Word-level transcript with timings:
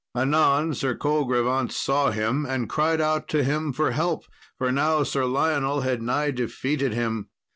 Anon 0.15 0.73
Sir 0.73 0.95
Colgrevance 0.95 1.77
saw 1.77 2.09
him, 2.09 2.43
and 2.43 2.67
cried 2.67 2.99
out 2.99 3.27
to 3.27 3.43
him 3.43 3.71
for 3.71 3.91
help, 3.91 4.23
for 4.57 4.71
now 4.71 5.03
Sir 5.03 5.25
Lionel 5.25 5.81
had 5.81 6.01
nigh 6.01 6.31
defeated 6.31 6.91
him. 6.91 7.27